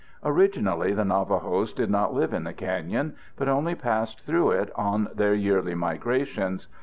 Originally 0.23 0.93
the 0.95 1.05
Navajos 1.05 1.73
did 1.73 1.91
not 1.91 2.11
live 2.11 2.33
in 2.33 2.43
the 2.43 2.53
canyon, 2.55 3.15
but 3.35 3.47
only 3.47 3.75
passed 3.75 4.21
through 4.25 4.49
it 4.49 4.71
on 4.75 5.07
their 5.13 5.35
yearly 5.35 5.75
migrations. 5.75 6.67